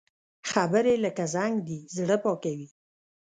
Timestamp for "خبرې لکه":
0.51-1.23